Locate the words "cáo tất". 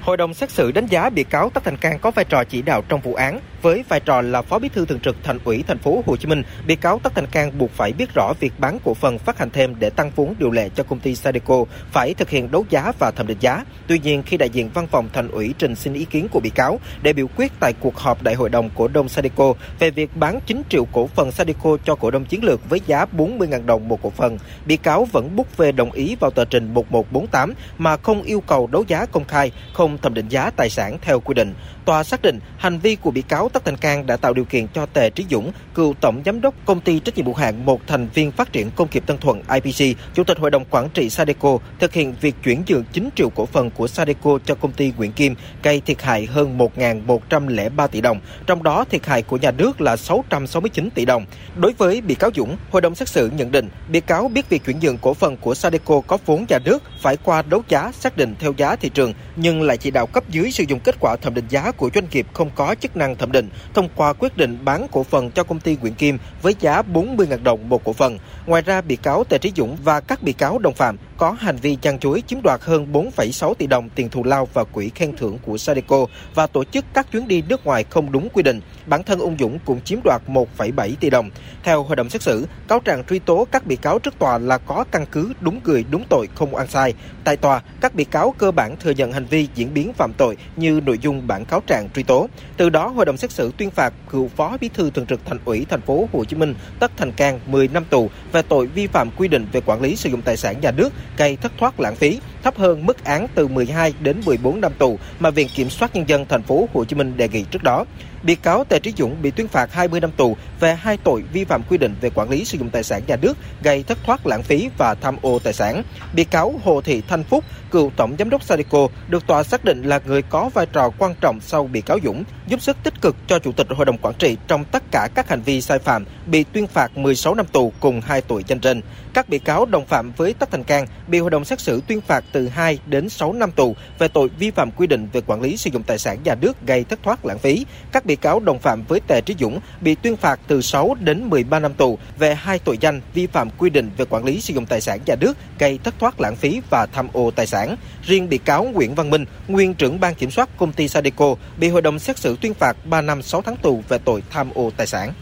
1.24-1.64, 6.76-7.14, 33.22-33.64